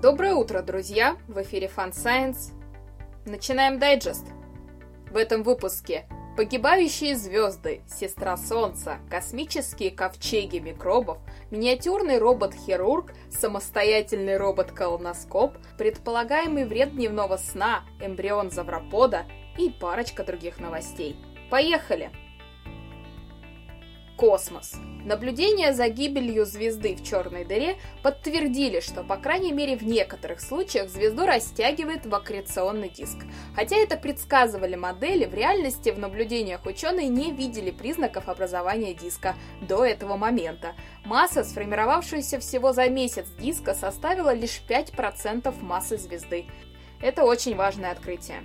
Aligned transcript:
Доброе 0.00 0.34
утро, 0.34 0.62
друзья! 0.62 1.16
В 1.26 1.42
эфире 1.42 1.68
Fun 1.76 1.90
Science. 1.90 2.52
Начинаем 3.26 3.80
дайджест. 3.80 4.24
В 5.10 5.16
этом 5.16 5.42
выпуске 5.42 6.06
погибающие 6.36 7.16
звезды, 7.16 7.80
сестра 7.88 8.36
Солнца, 8.36 8.98
космические 9.10 9.90
ковчеги 9.90 10.58
микробов, 10.58 11.18
миниатюрный 11.50 12.18
робот-хирург, 12.18 13.12
самостоятельный 13.28 14.36
робот-колоноскоп, 14.36 15.56
предполагаемый 15.76 16.64
вред 16.64 16.94
дневного 16.94 17.36
сна, 17.36 17.82
эмбрион 18.00 18.52
завропода 18.52 19.26
и 19.58 19.68
парочка 19.68 20.22
других 20.22 20.60
новостей. 20.60 21.16
Поехали! 21.50 22.12
Космос. 24.18 24.74
Наблюдения 25.04 25.72
за 25.72 25.88
гибелью 25.88 26.44
звезды 26.44 26.96
в 26.96 27.04
черной 27.04 27.44
дыре 27.44 27.76
подтвердили, 28.02 28.80
что, 28.80 29.04
по 29.04 29.16
крайней 29.16 29.52
мере, 29.52 29.76
в 29.76 29.84
некоторых 29.84 30.40
случаях 30.40 30.90
звезду 30.90 31.24
растягивает 31.24 32.04
в 32.04 32.12
аккреционный 32.12 32.88
диск. 32.88 33.16
Хотя 33.54 33.76
это 33.76 33.96
предсказывали 33.96 34.74
модели, 34.74 35.24
в 35.24 35.34
реальности 35.34 35.90
в 35.90 36.00
наблюдениях 36.00 36.66
ученые 36.66 37.08
не 37.08 37.30
видели 37.30 37.70
признаков 37.70 38.28
образования 38.28 38.92
диска 38.92 39.36
до 39.60 39.84
этого 39.84 40.16
момента. 40.16 40.74
Масса, 41.04 41.44
сформировавшаяся 41.44 42.40
всего 42.40 42.72
за 42.72 42.90
месяц 42.90 43.28
диска, 43.38 43.72
составила 43.72 44.34
лишь 44.34 44.60
5% 44.68 45.54
массы 45.62 45.96
звезды. 45.96 46.46
Это 47.00 47.22
очень 47.22 47.54
важное 47.54 47.92
открытие. 47.92 48.42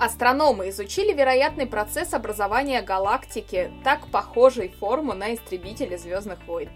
Астрономы 0.00 0.70
изучили 0.70 1.12
вероятный 1.12 1.66
процесс 1.66 2.14
образования 2.14 2.80
галактики, 2.80 3.70
так 3.84 4.10
похожей 4.10 4.70
форму 4.70 5.12
на 5.12 5.34
истребители 5.34 5.96
Звездных 5.96 6.42
войн. 6.46 6.70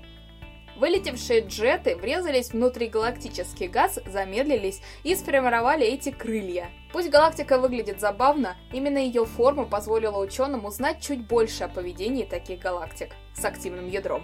Вылетевшие 0.77 1.41
джеты 1.41 1.97
врезались 1.97 2.51
в 2.51 2.53
внутригалактический 2.53 3.69
газ, 3.69 3.99
замедлились 4.05 4.83
и 5.05 5.15
сформировали 5.15 5.87
эти 5.87 6.11
крылья. 6.11 6.69
Пусть 6.93 7.09
галактика 7.09 7.59
выглядит 7.59 7.99
забавно, 7.99 8.59
именно 8.75 8.99
ее 8.99 9.25
форма 9.25 9.65
позволила 9.65 10.19
ученым 10.19 10.67
узнать 10.67 11.01
чуть 11.01 11.27
больше 11.27 11.65
о 11.65 11.69
поведении 11.69 12.25
таких 12.25 12.61
галактик 12.61 13.13
с 13.35 13.43
активным 13.43 13.89
ядром. 13.89 14.23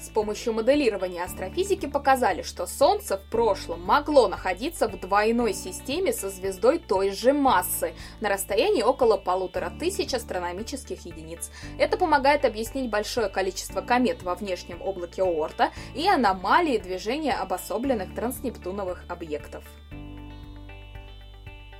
С 0.00 0.10
помощью 0.10 0.52
моделирования 0.52 1.24
астрофизики 1.24 1.86
показали, 1.86 2.42
что 2.42 2.66
Солнце 2.66 3.18
в 3.18 3.24
прошлом 3.24 3.82
могло 3.82 4.28
находиться 4.28 4.86
в 4.88 4.98
двойной 4.98 5.52
системе 5.52 6.12
со 6.12 6.30
звездой 6.30 6.78
той 6.78 7.10
же 7.10 7.32
массы 7.32 7.94
на 8.20 8.28
расстоянии 8.28 8.82
около 8.82 9.16
полутора 9.16 9.72
тысяч 9.78 10.14
астрономических 10.14 11.04
единиц. 11.04 11.50
Это 11.78 11.96
помогает 11.96 12.44
объяснить 12.44 12.90
большое 12.90 13.28
количество 13.28 13.80
комет 13.80 14.22
во 14.22 14.36
внешнем 14.36 14.80
облаке 14.82 15.22
Оорта 15.22 15.70
и 15.96 16.06
аномалии 16.06 16.78
движения 16.78 17.34
обособленных 17.34 18.14
транснептуновых 18.14 19.04
объектов. 19.08 19.64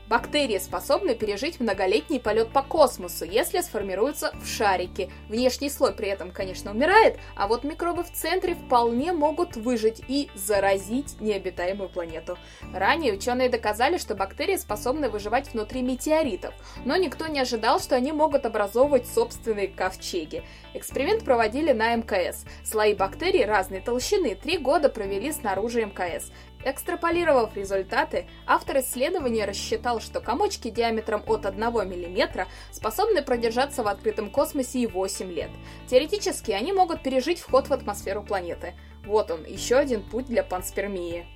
Бактерии 0.08 0.56
способны 0.56 1.14
пережить 1.14 1.60
многолетний 1.60 2.18
полет 2.18 2.48
по 2.48 2.62
космосу, 2.62 3.26
если 3.26 3.60
сформируются 3.60 4.32
в 4.40 4.46
шарике. 4.46 5.10
Внешний 5.28 5.68
слой 5.68 5.92
при 5.92 6.08
этом, 6.08 6.30
конечно, 6.30 6.70
умирает, 6.70 7.18
а 7.36 7.46
вот 7.46 7.62
микробы 7.62 8.04
в 8.04 8.10
центре 8.10 8.54
вполне 8.54 9.12
могут 9.12 9.56
выжить 9.56 10.00
и 10.08 10.30
заразить 10.34 11.20
необитаемую 11.20 11.90
планету. 11.90 12.38
Ранее 12.72 13.12
ученые 13.12 13.50
доказали, 13.50 13.98
что 13.98 14.14
бактерии 14.14 14.56
способны 14.56 15.10
выживать 15.10 15.52
внутри 15.52 15.82
метеоритов, 15.82 16.54
но 16.86 16.96
никто 16.96 17.26
не 17.26 17.40
ожидал, 17.40 17.78
что 17.78 17.94
они 17.94 18.12
могут 18.12 18.46
образовывать 18.46 19.06
собственные 19.06 19.68
ковчеги. 19.68 20.42
Эксперимент 20.72 21.22
проводили 21.22 21.72
на 21.72 21.94
МКС. 21.94 22.46
Слои 22.64 22.94
бактерий 22.94 23.44
разной 23.44 23.80
толщины 23.80 24.34
три 24.34 24.56
года 24.56 24.88
провели 24.88 25.32
снаружи 25.32 25.84
мкс. 25.84 26.30
Экстраполировав 26.64 27.56
результаты, 27.56 28.26
автор 28.46 28.78
исследования 28.80 29.44
рассчитал, 29.44 30.00
что 30.00 30.20
комочки 30.20 30.70
диаметром 30.70 31.22
от 31.26 31.46
1 31.46 31.60
мм 31.60 32.46
способны 32.72 33.22
продержаться 33.22 33.82
в 33.82 33.88
открытом 33.88 34.30
космосе 34.30 34.80
и 34.80 34.86
8 34.86 35.30
лет. 35.30 35.50
Теоретически 35.86 36.50
они 36.50 36.72
могут 36.72 37.02
пережить 37.02 37.38
вход 37.38 37.68
в 37.68 37.72
атмосферу 37.72 38.22
планеты. 38.22 38.74
Вот 39.06 39.30
он, 39.30 39.44
еще 39.44 39.76
один 39.76 40.02
путь 40.02 40.26
для 40.26 40.42
панспермии. 40.42 41.26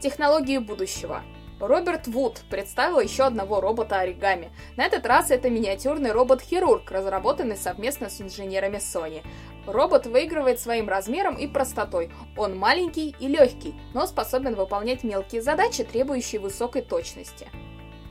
Технологии 0.00 0.58
будущего. 0.58 1.22
Роберт 1.66 2.08
Вуд 2.08 2.42
представил 2.50 3.00
еще 3.00 3.24
одного 3.24 3.58
робота 3.58 4.00
оригами. 4.00 4.52
На 4.76 4.84
этот 4.84 5.06
раз 5.06 5.30
это 5.30 5.48
миниатюрный 5.48 6.12
робот-хирург, 6.12 6.90
разработанный 6.90 7.56
совместно 7.56 8.10
с 8.10 8.20
инженерами 8.20 8.76
Sony. 8.76 9.22
Робот 9.66 10.06
выигрывает 10.06 10.60
своим 10.60 10.90
размером 10.90 11.36
и 11.36 11.46
простотой. 11.46 12.10
Он 12.36 12.54
маленький 12.58 13.16
и 13.18 13.28
легкий, 13.28 13.74
но 13.94 14.06
способен 14.06 14.56
выполнять 14.56 15.04
мелкие 15.04 15.40
задачи, 15.40 15.84
требующие 15.84 16.38
высокой 16.38 16.82
точности. 16.82 17.48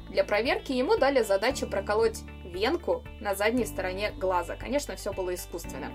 Для 0.10 0.24
проверки 0.24 0.72
ему 0.72 0.98
дали 0.98 1.22
задачу 1.22 1.68
проколоть 1.68 2.22
венку 2.44 3.04
на 3.20 3.36
задней 3.36 3.66
стороне 3.66 4.12
глаза. 4.18 4.56
Конечно, 4.56 4.96
все 4.96 5.14
было 5.14 5.34
искусственно. 5.34 5.92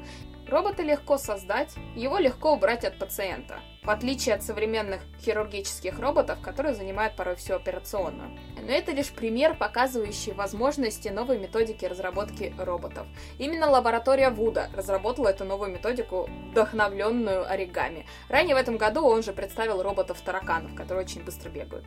Робота 0.48 0.82
легко 0.82 1.19
создать, 1.19 1.75
его 1.94 2.16
легко 2.16 2.54
убрать 2.54 2.82
от 2.84 2.98
пациента, 2.98 3.60
в 3.82 3.91
отличие 3.91 4.34
от 4.34 4.42
современных 4.42 5.03
хирургических 5.20 5.98
роботов, 5.98 6.38
которые 6.41 6.75
занимают 6.75 7.16
порой 7.16 7.36
всю 7.36 7.54
операционную. 7.54 8.31
Но 8.56 8.72
это 8.72 8.92
лишь 8.92 9.10
пример, 9.10 9.54
показывающий 9.54 10.32
возможности 10.32 11.08
новой 11.08 11.38
методики 11.38 11.84
разработки 11.84 12.54
роботов. 12.58 13.06
Именно 13.38 13.69
лаборатория 13.69 14.31
Вуда 14.31 14.70
разработала 14.75 15.28
эту 15.28 15.44
новую 15.44 15.70
методику, 15.70 16.31
вдохновленную 16.50 17.47
оригами. 17.47 18.06
Ранее 18.31 18.54
в 18.54 18.58
этом 18.58 18.78
году 18.78 19.04
он 19.04 19.22
же 19.22 19.34
представил 19.34 19.82
роботов-тараканов, 19.82 20.75
которые 20.75 21.04
очень 21.04 21.22
быстро 21.25 21.50
бегают. 21.50 21.84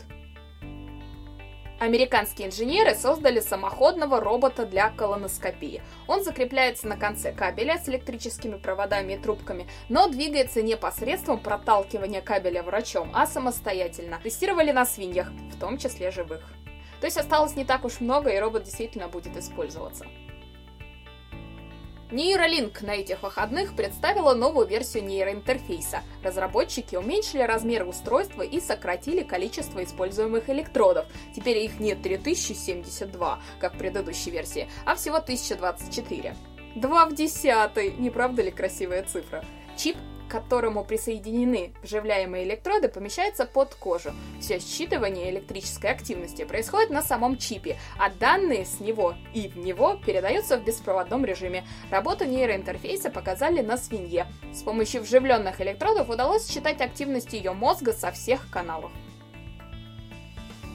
Американские 1.82 2.50
инженеры 2.50 2.94
создали 2.94 3.40
самоходного 3.40 4.22
робота 4.22 4.68
для 4.68 4.92
колоноскопии. 4.92 5.82
Он 6.06 6.24
закрепляется 6.24 6.86
на 6.88 6.96
конце 6.96 7.34
кабеля 7.34 7.80
с 7.80 7.90
электрическими 7.90 8.58
проводами 8.58 9.14
и 9.14 9.18
трубками, 9.18 9.68
но 9.90 10.08
двигается 10.08 10.62
не 10.62 10.78
посредством 10.78 11.40
проталкивания 11.40 12.22
кабеля 12.22 12.62
врачом, 12.62 13.10
а 13.16 13.26
самостоятельно. 13.26 14.20
Тестировали 14.22 14.72
на 14.72 14.86
свиньях, 14.86 15.32
в 15.32 15.60
том 15.60 15.80
числе 15.80 16.12
живых. 16.12 16.44
То 17.00 17.08
есть 17.08 17.18
осталось 17.18 17.56
не 17.56 17.66
так 17.66 17.84
уж 17.84 18.00
много, 18.00 18.30
и 18.30 18.38
робот 18.38 18.62
действительно 18.62 19.08
будет 19.08 19.36
использоваться. 19.36 20.06
Нейролинк 22.12 22.82
на 22.82 22.92
этих 22.92 23.24
выходных 23.24 23.74
представила 23.74 24.34
новую 24.34 24.68
версию 24.68 25.06
нейроинтерфейса. 25.06 26.02
Разработчики 26.22 26.98
уменьшили 26.98 27.42
размеры 27.42 27.86
устройства 27.86 28.42
и 28.42 28.60
сократили 28.60 29.24
количество 29.24 29.82
используемых 29.82 30.50
электродов. 30.50 31.06
Теперь 31.34 31.60
их 31.60 31.80
не 31.80 31.96
3072, 31.96 33.40
как 33.60 33.76
в 33.76 33.78
предыдущей 33.78 34.30
версии, 34.30 34.70
а 34.86 34.96
всего 34.96 35.18
1024. 35.18 36.36
2 36.76 37.06
в 37.06 37.16
десятый, 37.16 37.94
не 37.94 38.10
правда 38.10 38.42
ли 38.42 38.52
красивая 38.52 39.04
цифра? 39.04 39.46
Чип 39.78 39.96
к 40.32 40.34
которому 40.34 40.86
присоединены 40.86 41.74
вживляемые 41.84 42.46
электроды, 42.46 42.88
помещается 42.88 43.46
под 43.46 43.76
кожу. 43.76 44.12
Все 44.40 44.60
считывание 44.60 45.30
электрической 45.30 45.92
активности 45.92 46.46
происходит 46.46 46.90
на 46.90 47.02
самом 47.02 47.38
чипе, 47.38 47.78
а 48.00 48.10
данные 48.10 48.66
с 48.66 48.80
него 48.80 49.16
и 49.34 49.50
в 49.50 49.58
него 49.58 49.98
передаются 50.06 50.58
в 50.58 50.64
беспроводном 50.64 51.26
режиме. 51.26 51.66
Работу 51.90 52.24
нейроинтерфейса 52.24 53.10
показали 53.10 53.62
на 53.62 53.76
свинье. 53.76 54.26
С 54.54 54.64
помощью 54.64 55.02
вживленных 55.02 55.60
электродов 55.60 56.10
удалось 56.10 56.50
считать 56.50 56.80
активность 56.80 57.34
ее 57.34 57.52
мозга 57.52 57.92
со 57.92 58.12
всех 58.12 58.50
каналов. 58.50 58.92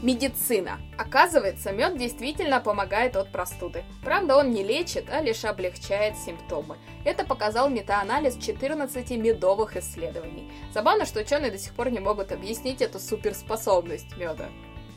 Медицина. 0.06 0.78
Оказывается, 0.97 1.72
мед 1.72 1.99
действительно 1.99 2.61
помогает 2.61 3.17
от 3.17 3.33
простуды. 3.33 3.83
Правда, 4.05 4.37
он 4.37 4.53
не 4.53 4.62
лечит, 4.62 5.11
а 5.11 5.21
лишь 5.21 5.44
облегчает 5.44 6.17
симптомы. 6.17 6.78
Это 7.05 7.25
показал 7.25 7.69
метаанализ 7.69 8.37
14 8.37 9.11
медовых 9.11 9.76
исследований. 9.76 10.49
Забавно, 10.73 11.06
что 11.06 11.19
ученые 11.19 11.50
до 11.50 11.58
сих 11.58 11.75
пор 11.75 11.91
не 11.91 11.99
могут 11.99 12.31
объяснить 12.31 12.82
эту 12.82 13.00
суперспособность 13.00 14.17
меда. 14.17 14.49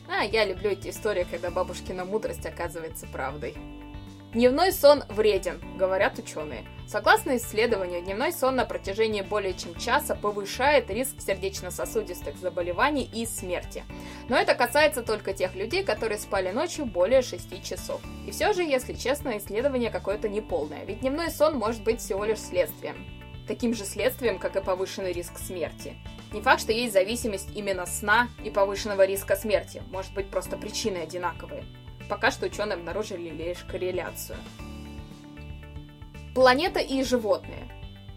А 0.08 0.26
я 0.26 0.46
люблю 0.46 0.70
эти 0.70 0.90
истории, 0.90 1.26
когда 1.28 1.50
бабушкина 1.50 2.06
мудрость 2.06 2.46
оказывается 2.46 3.08
правдой. 3.08 3.56
Дневной 4.34 4.72
сон 4.72 5.04
вреден, 5.10 5.60
говорят 5.76 6.20
ученые. 6.20 6.64
Согласно 6.88 7.38
исследованию, 7.38 8.04
дневной 8.04 8.32
сон 8.32 8.58
на 8.58 8.66
протяжении 8.66 9.24
более 9.24 9.56
чем 9.56 9.74
часа 9.74 10.14
повышает 10.14 10.92
риск 10.92 11.20
сердечно-сосудистых 11.20 12.38
заболеваний 12.38 13.10
и 13.12 13.26
смерти. 13.26 13.84
Но 14.28 14.38
это 14.38 14.54
касается 14.54 15.02
только 15.02 15.34
тех 15.34 15.56
людей, 15.56 15.84
которые 15.84 16.20
спали 16.20 16.52
ночью 16.52 16.86
более 16.86 17.24
6 17.24 17.64
часов. 17.64 18.02
И 18.28 18.30
все 18.30 18.54
же, 18.54 18.62
если 18.62 18.94
честно, 18.94 19.36
исследование 19.40 19.90
какое-то 19.90 20.30
неполное, 20.30 20.86
ведь 20.86 21.00
дневной 21.00 21.32
сон 21.32 21.56
может 21.56 21.84
быть 21.84 22.00
всего 22.00 22.24
лишь 22.24 22.40
следствием. 22.40 23.08
Таким 23.48 23.74
же 23.74 23.84
следствием, 23.84 24.38
как 24.38 24.56
и 24.56 24.62
повышенный 24.62 25.12
риск 25.12 25.40
смерти. 25.40 25.96
Не 26.34 26.42
факт, 26.44 26.62
что 26.62 26.72
есть 26.72 26.94
зависимость 26.94 27.50
именно 27.56 27.88
сна 27.88 28.30
и 28.46 28.52
повышенного 28.52 29.08
риска 29.08 29.36
смерти, 29.36 29.82
может 29.90 30.14
быть 30.14 30.30
просто 30.30 30.56
причины 30.56 30.98
одинаковые. 30.98 31.64
Пока 32.10 32.32
что 32.32 32.48
ученые 32.48 32.74
обнаружили 32.74 33.30
лишь 33.30 33.60
корреляцию. 33.60 34.38
Планета 36.34 36.80
и 36.80 37.04
животные. 37.04 37.70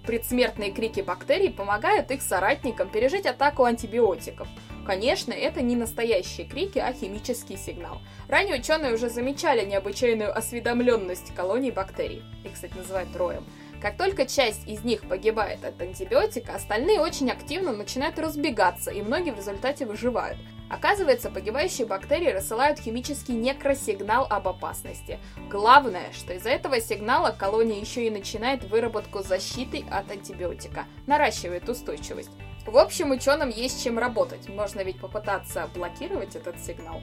Предсмертные 0.07 0.73
крики 0.73 1.01
бактерий 1.01 1.51
помогают 1.51 2.11
их 2.11 2.23
соратникам 2.23 2.89
пережить 2.89 3.27
атаку 3.27 3.65
антибиотиков. 3.65 4.49
Конечно, 4.85 5.33
это 5.33 5.63
не 5.63 5.77
настоящие 5.77 6.47
крики, 6.47 6.79
а 6.81 6.93
химический 6.93 7.57
сигнал. 7.57 8.01
Ранее 8.29 8.59
ученые 8.59 8.95
уже 8.95 9.09
замечали 9.09 9.65
необычайную 9.65 10.37
осведомленность 10.37 11.33
колоний 11.35 11.71
бактерий. 11.71 12.23
Их, 12.45 12.55
кстати, 12.55 12.75
называют 12.75 13.15
роем. 13.15 13.45
Как 13.83 13.97
только 13.97 14.27
часть 14.27 14.69
из 14.69 14.85
них 14.85 15.09
погибает 15.09 15.65
от 15.65 15.83
антибиотика, 15.83 16.55
остальные 16.55 17.01
очень 17.01 17.29
активно 17.33 17.73
начинают 17.73 18.17
разбегаться, 18.17 18.93
и 18.93 19.03
многие 19.03 19.33
в 19.33 19.39
результате 19.39 19.87
выживают. 19.87 20.39
Оказывается, 20.71 21.31
погибающие 21.31 21.85
бактерии 21.85 22.31
рассылают 22.31 22.79
химический 22.79 23.35
некросигнал 23.35 24.29
об 24.31 24.47
опасности. 24.47 25.19
Главное, 25.51 26.13
что 26.13 26.33
из-за 26.33 26.51
этого 26.51 26.81
сигнала 26.81 27.33
колония 27.33 27.81
еще 27.81 28.07
и 28.07 28.11
начинает 28.11 28.63
выработку 28.71 29.21
защиты 29.25 29.85
от 29.91 30.09
антибиотика, 30.13 30.87
наращивает 31.09 31.69
устойчивость. 31.69 32.31
В 32.65 32.79
общем, 32.79 33.11
ученым 33.11 33.49
есть 33.49 33.83
чем 33.83 33.99
работать. 33.99 34.49
Можно 34.49 34.83
ведь 34.83 35.01
попытаться 35.01 35.69
блокировать 35.75 36.37
этот 36.37 36.61
сигнал. 36.61 37.03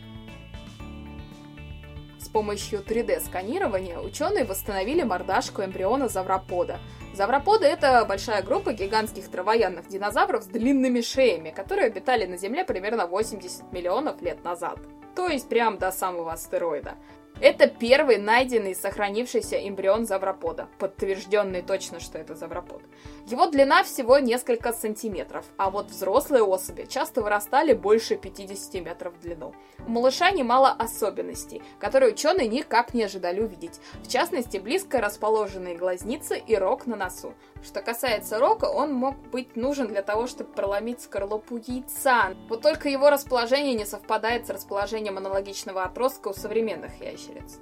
Помощью 2.32 2.82
3D-сканирования 2.82 4.00
ученые 4.00 4.46
восстановили 4.46 5.02
мордашку 5.02 5.64
эмбриона 5.64 6.10
завропода. 6.10 6.80
Завроподы– 7.16 7.66
это 7.68 8.06
большая 8.06 8.44
группа 8.44 8.72
гигантских 8.72 9.30
травоядных 9.30 9.88
динозавров 9.88 10.44
с 10.44 10.46
длинными 10.46 11.02
шеями, 11.02 11.50
которые 11.50 11.88
обитали 11.88 12.28
на 12.28 12.38
Земле 12.38 12.66
примерно 12.66 13.08
80 13.08 13.74
миллионов 13.74 14.22
лет 14.22 14.44
назад. 14.44 14.78
То 15.16 15.28
есть 15.28 15.50
прям 15.50 15.80
до 15.80 15.92
самого 15.92 16.34
астероида. 16.34 16.96
Это 17.42 17.68
первый 17.68 18.18
найденный 18.18 18.76
сохранившийся 18.76 19.66
эмбрион 19.66 20.06
завропода, 20.06 20.68
подтвержденный 20.78 21.62
точно, 21.62 22.02
что 22.02 22.18
это 22.18 22.36
завропод. 22.36 22.82
Его 23.28 23.46
длина 23.46 23.84
всего 23.84 24.20
несколько 24.20 24.74
сантиметров, 24.74 25.46
а 25.56 25.70
вот 25.70 25.88
взрослые 25.88 26.44
особи 26.44 26.86
часто 26.90 27.22
вырастали 27.22 27.72
больше 27.72 28.18
50 28.18 28.84
метров 28.84 29.14
в 29.14 29.22
длину. 29.22 29.54
У 29.88 29.92
малыша 29.92 30.32
немало 30.32 30.70
особенностей, 30.72 31.62
которые 31.80 32.12
ученые 32.12 32.50
никак 32.50 32.94
не 32.94 33.04
ожидали 33.04 33.40
увидеть. 33.40 33.80
В 34.04 34.10
частности, 34.10 34.58
близко 34.58 35.00
расположенные 35.00 35.78
глазницы 35.78 36.38
и 36.38 36.58
рог 36.58 36.88
на 36.88 36.98
носу. 36.98 37.34
Что 37.64 37.82
касается 37.82 38.40
рока, 38.40 38.66
он 38.66 38.94
мог 38.94 39.18
быть 39.32 39.56
нужен 39.56 39.88
для 39.88 40.02
того, 40.02 40.28
чтобы 40.28 40.52
проломить 40.52 41.02
скорлупу 41.02 41.58
яйца. 41.58 42.34
Вот 42.48 42.62
только 42.62 42.90
его 42.90 43.10
расположение 43.10 43.74
не 43.74 43.86
совпадает 43.86 44.48
с 44.48 44.50
расположением 44.50 45.18
аналогичного 45.18 45.84
отростка 45.84 46.30
у 46.30 46.34
современных 46.34 47.02
ящериц. 47.02 47.60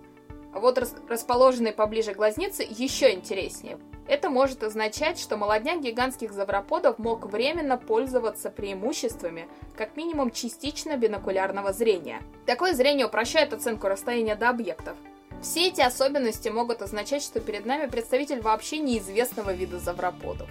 А 0.54 0.60
вот 0.60 0.78
рас 0.78 0.96
расположенные 1.08 1.74
поближе 1.74 2.14
глазницы 2.14 2.66
еще 2.68 3.14
интереснее. 3.14 3.78
Это 4.08 4.30
может 4.30 4.64
означать, 4.64 5.20
что 5.20 5.36
молодняк 5.36 5.82
гигантских 5.82 6.32
завроподов 6.32 6.98
мог 6.98 7.26
временно 7.26 7.78
пользоваться 7.78 8.50
преимуществами, 8.50 9.48
как 9.76 9.98
минимум 9.98 10.32
частично 10.32 10.96
бинокулярного 10.96 11.74
зрения. 11.74 12.22
Такое 12.46 12.74
зрение 12.74 13.06
упрощает 13.06 13.52
оценку 13.54 13.88
расстояния 13.88 14.36
до 14.36 14.50
объектов. 14.50 14.98
Все 15.42 15.68
эти 15.68 15.82
особенности 15.82 16.50
могут 16.50 16.82
означать, 16.82 17.24
что 17.24 17.40
перед 17.40 17.66
нами 17.66 17.88
представитель 17.88 18.42
вообще 18.42 18.80
неизвестного 18.80 19.54
вида 19.54 19.80
завроподов. 19.80 20.50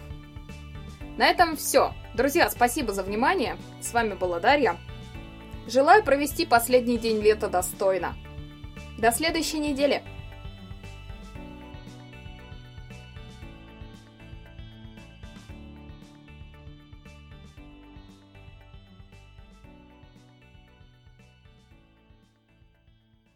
На 1.16 1.28
этом 1.28 1.56
все. 1.56 1.92
Друзья, 2.14 2.48
спасибо 2.50 2.92
за 2.92 3.02
внимание. 3.02 3.56
С 3.80 3.92
вами 3.92 4.14
была 4.14 4.38
Дарья. 4.38 4.76
Желаю 5.66 6.04
провести 6.04 6.46
последний 6.46 6.98
день 6.98 7.20
лета 7.20 7.48
достойно. 7.48 8.14
До 8.98 9.10
следующей 9.12 9.58
недели. 9.58 10.02